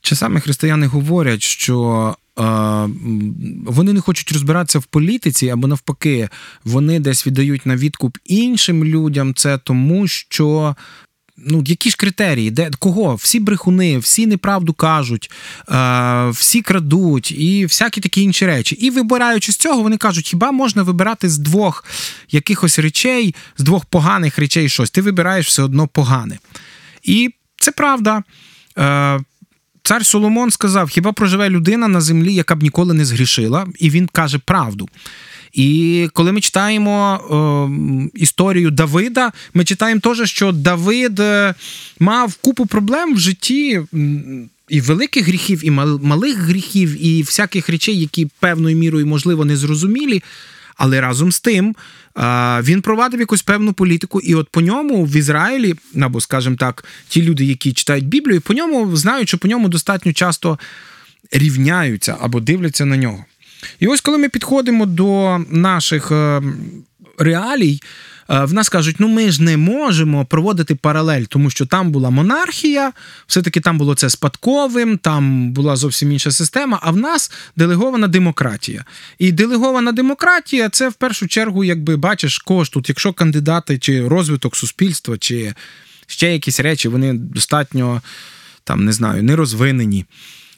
Часами 0.00 0.40
християни 0.40 0.86
говорять, 0.86 1.42
що 1.42 2.16
е, 2.38 2.42
вони 3.66 3.92
не 3.92 4.00
хочуть 4.00 4.32
розбиратися 4.32 4.78
в 4.78 4.84
політиці, 4.84 5.48
або 5.48 5.66
навпаки, 5.66 6.28
вони 6.64 7.00
десь 7.00 7.26
віддають 7.26 7.66
на 7.66 7.76
відкуп 7.76 8.18
іншим 8.24 8.84
людям 8.84 9.34
це 9.34 9.58
тому, 9.58 10.08
що 10.08 10.76
ну, 11.36 11.62
які 11.66 11.90
ж 11.90 11.96
критерії? 11.96 12.50
Де 12.50 12.70
кого? 12.78 13.14
Всі 13.14 13.40
брехуни, 13.40 13.98
всі 13.98 14.26
неправду 14.26 14.72
кажуть, 14.72 15.30
е, 15.70 16.28
всі 16.28 16.62
крадуть 16.62 17.32
і 17.32 17.66
всякі 17.66 18.00
такі 18.00 18.22
інші 18.22 18.46
речі. 18.46 18.74
І 18.74 18.90
вибираючи 18.90 19.52
з 19.52 19.56
цього, 19.56 19.82
вони 19.82 19.96
кажуть, 19.96 20.28
хіба 20.28 20.52
можна 20.52 20.82
вибирати 20.82 21.28
з 21.28 21.38
двох 21.38 21.84
якихось 22.30 22.78
речей, 22.78 23.34
з 23.58 23.64
двох 23.64 23.84
поганих 23.84 24.38
речей 24.38 24.68
щось? 24.68 24.90
Ти 24.90 25.02
вибираєш 25.02 25.46
все 25.46 25.62
одно 25.62 25.88
погане. 25.88 26.38
І 27.02 27.30
це 27.56 27.72
правда. 27.72 28.22
Е, 28.78 29.20
Цар 29.82 30.06
Соломон 30.06 30.50
сказав: 30.50 30.88
хіба 30.88 31.12
проживе 31.12 31.50
людина 31.50 31.88
на 31.88 32.00
землі, 32.00 32.34
яка 32.34 32.54
б 32.54 32.62
ніколи 32.62 32.94
не 32.94 33.04
згрішила, 33.04 33.66
і 33.78 33.90
він 33.90 34.08
каже 34.08 34.38
правду. 34.38 34.88
І 35.52 36.08
коли 36.12 36.32
ми 36.32 36.40
читаємо 36.40 37.20
е, 38.14 38.20
історію 38.20 38.70
Давида, 38.70 39.32
ми 39.54 39.64
читаємо 39.64 40.00
теж, 40.00 40.30
що 40.30 40.52
Давид 40.52 41.20
е, 41.20 41.54
мав 42.00 42.34
купу 42.34 42.66
проблем 42.66 43.14
в 43.14 43.18
житті. 43.18 43.80
І 44.68 44.80
великих 44.80 45.26
гріхів, 45.26 45.64
і 45.64 45.70
малих 45.70 46.36
гріхів, 46.36 47.06
і 47.06 47.22
всяких 47.22 47.68
речей, 47.68 48.00
які 48.00 48.28
певною 48.40 48.76
мірою, 48.76 49.06
можливо, 49.06 49.44
не 49.44 49.56
зрозумілі. 49.56 50.22
Але 50.76 51.00
разом 51.00 51.32
з 51.32 51.40
тим 51.40 51.76
він 52.62 52.82
провадив 52.82 53.20
якусь 53.20 53.42
певну 53.42 53.72
політику, 53.72 54.20
і 54.20 54.34
от 54.34 54.48
по 54.48 54.60
ньому 54.60 55.04
в 55.04 55.16
Ізраїлі, 55.16 55.74
або, 56.00 56.20
скажімо 56.20 56.56
так, 56.56 56.84
ті 57.08 57.22
люди, 57.22 57.44
які 57.44 57.72
читають 57.72 58.06
Біблію, 58.06 58.40
по 58.40 58.54
ньому 58.54 58.96
знають, 58.96 59.28
що 59.28 59.38
по 59.38 59.48
ньому 59.48 59.68
достатньо 59.68 60.12
часто 60.12 60.58
рівняються 61.32 62.16
або 62.20 62.40
дивляться 62.40 62.84
на 62.84 62.96
нього. 62.96 63.24
І 63.80 63.86
ось 63.86 64.00
коли 64.00 64.18
ми 64.18 64.28
підходимо 64.28 64.86
до 64.86 65.38
наших 65.50 66.10
е, 66.12 66.42
реалій, 67.18 67.80
в 68.28 68.52
нас 68.52 68.68
кажуть, 68.68 68.96
ну 68.98 69.08
ми 69.08 69.30
ж 69.30 69.42
не 69.42 69.56
можемо 69.56 70.24
проводити 70.24 70.74
паралель, 70.74 71.22
тому 71.22 71.50
що 71.50 71.66
там 71.66 71.92
була 71.92 72.10
монархія, 72.10 72.92
все-таки 73.26 73.60
там 73.60 73.78
було 73.78 73.94
це 73.94 74.10
спадковим, 74.10 74.98
там 74.98 75.52
була 75.52 75.76
зовсім 75.76 76.12
інша 76.12 76.30
система, 76.30 76.78
а 76.82 76.90
в 76.90 76.96
нас 76.96 77.32
делегована 77.56 78.08
демократія. 78.08 78.84
І 79.18 79.32
делегована 79.32 79.92
демократія 79.92 80.68
це 80.68 80.88
в 80.88 80.94
першу 80.94 81.28
чергу, 81.28 81.64
якби 81.64 81.96
бачиш, 81.96 82.38
кого 82.38 82.64
тут, 82.64 82.88
якщо 82.88 83.12
кандидати 83.12 83.78
чи 83.78 84.08
розвиток 84.08 84.56
суспільства, 84.56 85.18
чи 85.18 85.54
ще 86.06 86.32
якісь 86.32 86.60
речі, 86.60 86.88
вони 86.88 87.14
достатньо 87.14 88.02
там 88.64 88.84
не 88.84 88.92
знаю, 88.92 89.22
не 89.22 89.36
розвинені. 89.36 90.04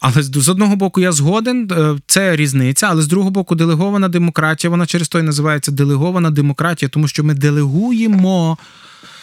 Але 0.00 0.22
з 0.22 0.48
одного 0.48 0.76
боку, 0.76 1.00
я 1.00 1.12
згоден, 1.12 1.70
е, 1.72 1.98
це 2.06 2.36
різниця, 2.36 2.86
але 2.90 3.02
з 3.02 3.06
другого 3.06 3.30
боку, 3.30 3.54
делегована 3.54 4.08
демократія, 4.08 4.70
вона 4.70 4.86
через 4.86 5.08
то 5.08 5.22
називається 5.22 5.72
делегована 5.72 6.30
демократія, 6.30 6.88
тому 6.88 7.08
що 7.08 7.24
ми 7.24 7.34
делегуємо 7.34 8.58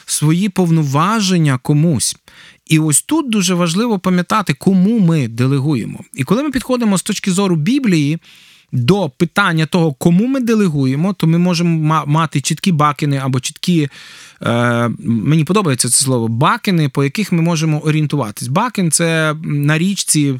свої 0.05 0.49
повноваження 0.49 1.57
комусь. 1.57 2.15
І 2.65 2.79
ось 2.79 3.01
тут 3.01 3.29
дуже 3.29 3.53
важливо 3.53 3.99
пам'ятати, 3.99 4.53
кому 4.53 4.99
ми 4.99 5.27
делегуємо. 5.27 5.99
І 6.13 6.23
коли 6.23 6.43
ми 6.43 6.51
підходимо 6.51 6.97
з 6.97 7.03
точки 7.03 7.31
зору 7.31 7.55
Біблії 7.55 8.19
до 8.71 9.09
питання 9.09 9.65
того, 9.65 9.93
кому 9.93 10.27
ми 10.27 10.39
делегуємо, 10.39 11.13
то 11.13 11.27
ми 11.27 11.37
можемо 11.37 12.03
мати 12.07 12.41
чіткі 12.41 12.71
бакини 12.71 13.17
або 13.17 13.39
чіткі. 13.39 13.89
Е, 14.41 14.89
Мені 14.99 15.43
подобається 15.43 15.89
це 15.89 16.03
слово 16.03 16.27
бакини, 16.27 16.89
по 16.89 17.03
яких 17.03 17.31
ми 17.31 17.41
можемо 17.41 17.79
орієнтуватись. 17.79 18.47
Бакин 18.47 18.91
це 18.91 19.35
на 19.43 19.77
річці. 19.77 20.39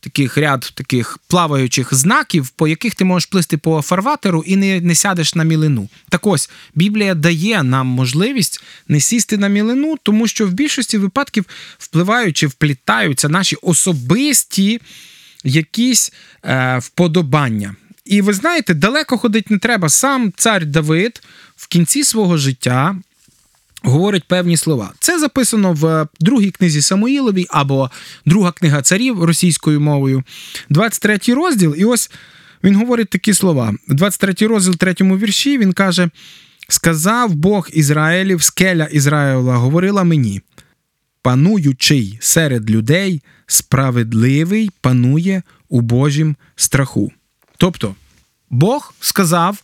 Таких 0.00 0.38
ряд 0.38 0.72
таких 0.74 1.18
плаваючих 1.28 1.94
знаків, 1.94 2.48
по 2.48 2.68
яких 2.68 2.94
ти 2.94 3.04
можеш 3.04 3.26
плисти 3.26 3.56
по 3.56 3.82
фарватеру 3.82 4.44
і 4.46 4.56
не 4.56 4.80
не 4.80 4.94
сядеш 4.94 5.34
на 5.34 5.44
мілину. 5.44 5.88
Так 6.08 6.26
ось 6.26 6.50
Біблія 6.74 7.14
дає 7.14 7.62
нам 7.62 7.86
можливість 7.86 8.62
не 8.88 9.00
сісти 9.00 9.38
на 9.38 9.48
мілину, 9.48 9.96
тому 10.02 10.26
що 10.26 10.46
в 10.46 10.52
більшості 10.52 10.98
випадків 10.98 11.44
впливають 11.78 12.36
чи 12.36 12.46
вплітаються 12.46 13.28
наші 13.28 13.56
особисті 13.62 14.80
якісь 15.44 16.12
е, 16.44 16.78
вподобання. 16.78 17.76
І 18.04 18.22
ви 18.22 18.32
знаєте, 18.32 18.74
далеко 18.74 19.18
ходити 19.18 19.54
не 19.54 19.58
треба. 19.58 19.88
Сам 19.88 20.32
цар 20.36 20.66
Давид 20.66 21.22
в 21.56 21.68
кінці 21.68 22.04
свого 22.04 22.36
життя 22.36 22.96
говорить 23.82 24.24
певні 24.24 24.56
слова. 24.56 24.92
Це 25.00 25.18
записано 25.18 25.72
в 25.72 26.06
другій 26.20 26.50
книзі 26.50 26.82
Самуїловій 26.82 27.46
або 27.50 27.90
друга 28.26 28.52
книга 28.52 28.82
царів 28.82 29.24
російською 29.24 29.80
мовою, 29.80 30.22
23 30.70 31.18
розділ. 31.34 31.74
І 31.78 31.84
ось 31.84 32.10
він 32.64 32.76
говорить 32.76 33.08
такі 33.08 33.34
слова. 33.34 33.74
23 33.88 34.46
розділ, 34.46 34.74
третьому 34.74 35.18
вірші 35.18 35.58
він 35.58 35.72
каже: 35.72 36.08
Сказав 36.68 37.34
Бог 37.34 37.68
Ізраїлів, 37.72 38.42
скеля 38.42 38.84
Ізраїла 38.84 39.56
говорила 39.56 40.04
мені 40.04 40.40
пануючий 41.24 42.18
серед 42.20 42.70
людей, 42.70 43.22
справедливий 43.46 44.70
панує 44.80 45.42
у 45.68 45.80
Божім 45.80 46.36
страху. 46.56 47.12
Тобто 47.56 47.94
Бог 48.50 48.94
сказав 49.00 49.62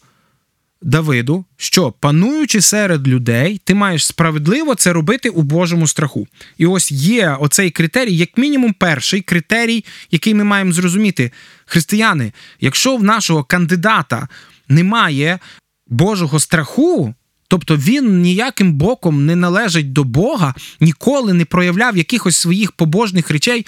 Давиду, 0.82 1.44
що 1.56 1.92
пануючи 1.92 2.60
серед 2.60 3.08
людей, 3.08 3.60
ти 3.64 3.74
маєш 3.74 4.06
справедливо 4.06 4.74
це 4.74 4.92
робити 4.92 5.28
у 5.28 5.42
Божому 5.42 5.86
страху. 5.86 6.26
І 6.58 6.66
ось 6.66 6.92
є 6.92 7.36
оцей 7.40 7.70
критерій, 7.70 8.16
як 8.16 8.38
мінімум, 8.38 8.72
перший 8.72 9.20
критерій, 9.20 9.84
який 10.10 10.34
ми 10.34 10.44
маємо 10.44 10.72
зрозуміти. 10.72 11.32
Християни, 11.64 12.32
якщо 12.60 12.96
в 12.96 13.02
нашого 13.02 13.44
кандидата 13.44 14.28
немає 14.68 15.38
Божого 15.86 16.40
страху, 16.40 17.14
Тобто 17.50 17.76
він 17.76 18.20
ніяким 18.20 18.72
боком 18.72 19.26
не 19.26 19.36
належить 19.36 19.92
до 19.92 20.04
Бога, 20.04 20.54
ніколи 20.80 21.32
не 21.32 21.44
проявляв 21.44 21.96
якихось 21.96 22.36
своїх 22.36 22.72
побожних 22.72 23.30
речей, 23.30 23.66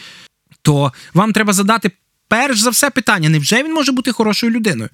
то 0.62 0.93
вам 1.15 1.32
треба 1.32 1.53
задати 1.53 1.91
перш 2.28 2.60
за 2.60 2.71
все 2.71 2.91
питання: 2.91 3.28
невже 3.28 3.62
він 3.62 3.75
може 3.75 3.92
бути 3.92 4.12
хорошою 4.12 4.53
людиною? 4.53 4.91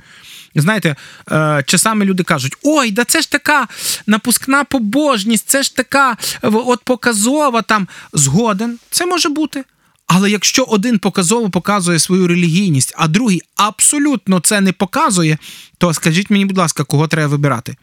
Знаєте, 0.54 0.96
е, 1.32 1.62
часами 1.66 2.04
люди 2.04 2.22
кажуть: 2.22 2.56
ой, 2.62 2.90
да 2.90 3.04
це 3.04 3.20
ж 3.20 3.30
така 3.30 3.68
напускна 4.06 4.64
побожність, 4.64 5.48
це 5.48 5.62
ж 5.62 5.76
така 5.76 6.16
от 6.42 6.84
показова 6.84 7.62
там 7.62 7.88
згоден. 8.12 8.78
Це 8.90 9.06
може 9.06 9.28
бути. 9.28 9.64
Але 10.06 10.30
якщо 10.30 10.62
один 10.62 10.98
показово 10.98 11.50
показує 11.50 11.98
свою 11.98 12.26
релігійність, 12.26 12.94
а 12.96 13.08
другий 13.08 13.42
абсолютно 13.56 14.40
це 14.40 14.60
не 14.60 14.72
показує, 14.72 15.38
то 15.78 15.94
скажіть 15.94 16.30
мені, 16.30 16.44
будь 16.44 16.58
ласка, 16.58 16.84
кого 16.84 17.08
треба 17.08 17.28
вибирати? 17.28 17.76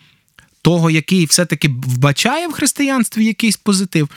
Того, 0.66 0.90
який 0.90 1.26
все-таки 1.26 1.68
вбачає 1.68 2.48
в 2.48 2.52
християнстві 2.52 3.26
якийсь 3.26 3.58
позитив, 3.58 4.10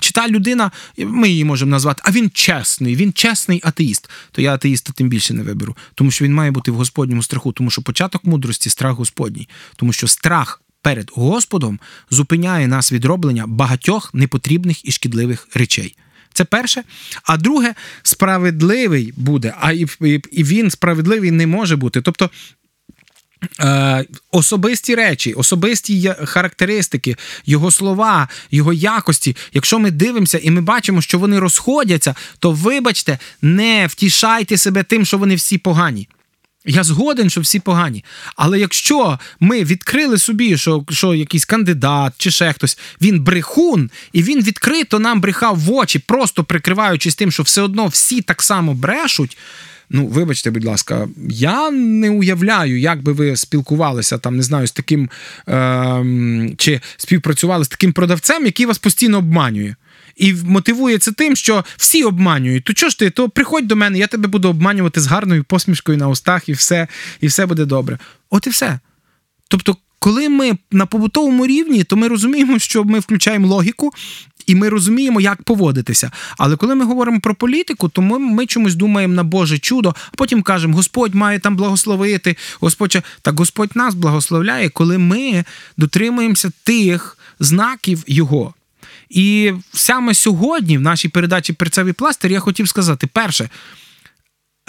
чи 0.00 0.12
та 0.12 0.28
людина, 0.28 0.70
ми 0.98 1.28
її 1.28 1.44
можемо 1.44 1.70
назвати, 1.70 2.02
а 2.04 2.10
він 2.10 2.30
чесний, 2.30 2.96
він 2.96 3.12
чесний 3.12 3.60
атеїст, 3.64 4.10
то 4.32 4.42
я 4.42 4.54
атеїста 4.54 4.92
тим 4.92 5.08
більше 5.08 5.34
не 5.34 5.42
виберу, 5.42 5.76
тому 5.94 6.10
що 6.10 6.24
він 6.24 6.34
має 6.34 6.50
бути 6.50 6.70
в 6.70 6.74
Господньому 6.74 7.22
страху, 7.22 7.52
тому 7.52 7.70
що 7.70 7.82
початок 7.82 8.24
мудрості 8.24 8.70
страх 8.70 8.96
Господній, 8.96 9.48
тому 9.76 9.92
що 9.92 10.08
страх. 10.08 10.62
Перед 10.82 11.10
Господом 11.14 11.80
зупиняє 12.10 12.66
нас 12.66 12.92
від 12.92 13.04
роблення 13.04 13.44
багатьох 13.46 14.14
непотрібних 14.14 14.88
і 14.88 14.92
шкідливих 14.92 15.48
речей. 15.54 15.96
Це 16.32 16.44
перше. 16.44 16.82
А 17.24 17.36
друге, 17.36 17.74
справедливий 18.02 19.12
буде, 19.16 19.54
а 19.60 19.72
і 19.72 19.86
і 20.32 20.44
він 20.44 20.70
справедливий 20.70 21.30
не 21.30 21.46
може 21.46 21.76
бути. 21.76 22.00
Тобто 22.02 22.30
особисті 24.32 24.94
речі, 24.94 25.32
особисті 25.32 26.14
характеристики, 26.24 27.16
його 27.46 27.70
слова, 27.70 28.28
його 28.50 28.72
якості. 28.72 29.36
Якщо 29.52 29.78
ми 29.78 29.90
дивимося 29.90 30.38
і 30.42 30.50
ми 30.50 30.60
бачимо, 30.60 31.02
що 31.02 31.18
вони 31.18 31.38
розходяться, 31.38 32.14
то 32.38 32.50
вибачте, 32.50 33.18
не 33.42 33.86
втішайте 33.86 34.56
себе 34.56 34.82
тим, 34.82 35.04
що 35.04 35.18
вони 35.18 35.34
всі 35.34 35.58
погані. 35.58 36.08
Я 36.66 36.84
згоден, 36.84 37.30
що 37.30 37.40
всі 37.40 37.60
погані. 37.60 38.04
Але 38.36 38.58
якщо 38.58 39.18
ми 39.40 39.64
відкрили 39.64 40.18
собі, 40.18 40.58
що 40.58 40.84
що 40.90 41.14
якийсь 41.14 41.44
кандидат 41.44 42.12
чи 42.18 42.30
ще 42.30 42.52
хтось, 42.52 42.78
він 43.02 43.20
брехун, 43.20 43.90
і 44.12 44.22
він 44.22 44.42
відкрито 44.42 44.98
нам 44.98 45.20
брехав 45.20 45.58
в 45.58 45.72
очі, 45.72 45.98
просто 45.98 46.44
прикриваючись 46.44 47.14
тим, 47.14 47.32
що 47.32 47.42
все 47.42 47.62
одно 47.62 47.86
всі 47.86 48.20
так 48.20 48.42
само 48.42 48.74
брешуть. 48.74 49.38
Ну, 49.90 50.06
вибачте, 50.06 50.50
будь 50.50 50.64
ласка, 50.64 51.08
я 51.28 51.70
не 51.70 52.10
уявляю, 52.10 52.80
як 52.80 53.02
би 53.02 53.12
ви 53.12 53.36
спілкувалися 53.36 54.18
там, 54.18 54.36
не 54.36 54.42
знаю, 54.42 54.66
з 54.66 54.72
таким 54.72 55.10
е- 55.48 56.54
чи 56.56 56.80
співпрацювали 56.96 57.64
з 57.64 57.68
таким 57.68 57.92
продавцем, 57.92 58.44
який 58.46 58.66
вас 58.66 58.78
постійно 58.78 59.18
обманює. 59.18 59.74
І 60.16 60.34
мотивує 60.34 60.98
це 60.98 61.12
тим, 61.12 61.36
що 61.36 61.64
всі 61.76 62.04
обманюють. 62.04 62.64
То 62.64 62.72
чого 62.72 62.90
ж 62.90 62.98
ти? 62.98 63.10
То 63.10 63.28
приходь 63.28 63.66
до 63.66 63.76
мене, 63.76 63.98
я 63.98 64.06
тебе 64.06 64.28
буду 64.28 64.48
обманювати 64.48 65.00
з 65.00 65.06
гарною 65.06 65.44
посмішкою 65.44 65.98
на 65.98 66.08
устах, 66.08 66.48
і 66.48 66.52
все, 66.52 66.88
і 67.20 67.26
все 67.26 67.46
буде 67.46 67.64
добре. 67.64 67.98
От 68.30 68.46
і 68.46 68.50
все. 68.50 68.78
Тобто, 69.48 69.76
коли 69.98 70.28
ми 70.28 70.52
на 70.70 70.86
побутовому 70.86 71.46
рівні, 71.46 71.84
то 71.84 71.96
ми 71.96 72.08
розуміємо, 72.08 72.58
що 72.58 72.84
ми 72.84 72.98
включаємо 72.98 73.48
логіку 73.48 73.92
і 74.46 74.54
ми 74.54 74.68
розуміємо, 74.68 75.20
як 75.20 75.42
поводитися. 75.42 76.10
Але 76.38 76.56
коли 76.56 76.74
ми 76.74 76.84
говоримо 76.84 77.20
про 77.20 77.34
політику, 77.34 77.88
то 77.88 78.02
ми, 78.02 78.18
ми 78.18 78.46
чомусь 78.46 78.74
думаємо 78.74 79.14
на 79.14 79.24
Боже 79.24 79.58
чудо, 79.58 79.94
а 80.12 80.16
потім 80.16 80.42
кажемо, 80.42 80.74
Господь 80.74 81.14
має 81.14 81.38
там 81.38 81.56
благословити, 81.56 82.36
Господь 82.60 82.96
так 83.22 83.38
Господь 83.38 83.76
нас 83.76 83.94
благословляє, 83.94 84.68
коли 84.68 84.98
ми 84.98 85.44
дотримуємося 85.76 86.50
тих 86.64 87.18
знаків 87.40 88.04
Його. 88.06 88.54
І 89.08 89.52
саме 89.72 90.14
сьогодні 90.14 90.78
в 90.78 90.80
нашій 90.80 91.08
передачі 91.08 91.52
Перцевий 91.52 91.92
пластир 91.92 92.32
я 92.32 92.40
хотів 92.40 92.68
сказати: 92.68 93.06
перше, 93.06 93.50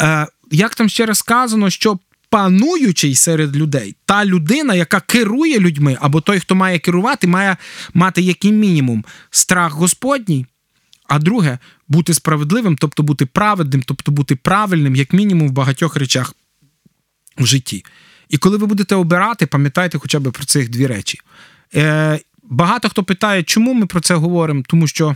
е, 0.01 0.27
як 0.51 0.75
там 0.75 0.89
ще 0.89 1.05
раз 1.05 1.17
сказано, 1.17 1.69
що 1.69 1.99
пануючий 2.29 3.15
серед 3.15 3.55
людей, 3.55 3.95
та 4.05 4.25
людина, 4.25 4.75
яка 4.75 4.99
керує 4.99 5.59
людьми, 5.59 5.97
або 6.01 6.21
той, 6.21 6.39
хто 6.39 6.55
має 6.55 6.79
керувати, 6.79 7.27
має 7.27 7.57
мати 7.93 8.21
який 8.21 8.51
мінімум 8.51 9.05
страх 9.29 9.73
Господній. 9.73 10.45
А 11.07 11.19
друге, 11.19 11.57
бути 11.87 12.13
справедливим, 12.13 12.75
тобто 12.75 13.03
бути 13.03 13.25
праведним, 13.25 13.83
тобто 13.85 14.11
бути 14.11 14.35
правильним, 14.35 14.95
як 14.95 15.13
мінімум 15.13 15.47
в 15.47 15.51
багатьох 15.51 15.95
речах 15.95 16.33
в 17.37 17.45
житті. 17.45 17.85
І 18.29 18.37
коли 18.37 18.57
ви 18.57 18.65
будете 18.65 18.95
обирати, 18.95 19.45
пам'ятайте 19.45 19.97
хоча 19.97 20.19
б 20.19 20.31
про 20.31 20.45
цих 20.45 20.69
дві 20.69 20.87
речі. 20.87 21.19
Е, 21.75 22.19
багато 22.43 22.89
хто 22.89 23.03
питає, 23.03 23.43
чому 23.43 23.73
ми 23.73 23.85
про 23.85 24.01
це 24.01 24.15
говоримо, 24.15 24.63
тому 24.67 24.87
що 24.87 25.15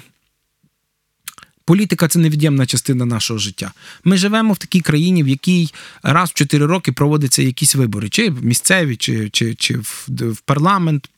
політика 1.66 2.08
це 2.08 2.20
невід'ємна 2.20 2.66
частина 2.66 3.06
нашого 3.06 3.40
життя. 3.40 3.72
Ми 4.04 4.18
живемо 4.18 4.54
в 4.54 4.58
такій 4.58 4.82
країні, 4.82 5.24
в 5.24 5.28
якій 5.28 5.70
раз 6.04 6.30
в 6.30 6.34
4 6.34 6.66
роки 6.66 6.92
проводяться 6.92 7.42
якісь 7.42 7.76
вибори, 7.76 8.10
чи 8.10 8.32
місцеві, 8.32 8.96
чи, 8.96 9.30
чи, 9.30 9.56
чи 9.56 9.78
в 10.08 10.42
парламент. 10.46 11.10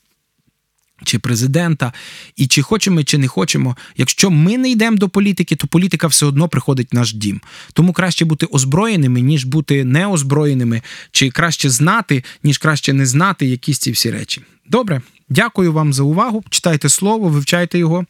Чи 1.05 1.19
президента, 1.19 1.93
і 2.35 2.47
чи 2.47 2.61
хочемо, 2.61 3.03
чи 3.03 3.17
не 3.17 3.27
хочемо. 3.27 3.77
Якщо 3.97 4.29
ми 4.31 4.57
не 4.57 4.69
йдемо 4.69 4.97
до 4.97 5.09
політики, 5.09 5.55
то 5.55 5.67
політика 5.67 6.07
все 6.07 6.25
одно 6.25 6.47
приходить 6.47 6.91
в 6.91 6.95
наш 6.95 7.13
дім. 7.13 7.41
Тому 7.73 7.93
краще 7.93 8.25
бути 8.25 8.45
озброєними, 8.45 9.21
ніж 9.21 9.45
бути 9.45 9.85
неозброєними, 9.85 10.81
чи 11.11 11.29
краще 11.29 11.69
знати, 11.69 12.23
ніж 12.43 12.57
краще 12.57 12.93
не 12.93 13.05
знати 13.05 13.45
якісь 13.45 13.77
ці 13.79 13.91
всі 13.91 14.11
речі. 14.11 14.41
Добре, 14.69 15.01
дякую 15.29 15.73
вам 15.73 15.93
за 15.93 16.03
увагу. 16.03 16.43
Читайте 16.49 16.89
слово, 16.89 17.29
вивчайте 17.29 17.79
його. 17.79 18.05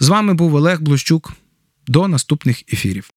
З 0.00 0.08
вами 0.08 0.34
був 0.34 0.54
Олег 0.54 0.80
Блощук. 0.80 1.32
До 1.88 2.08
наступних 2.08 2.72
ефірів. 2.72 3.10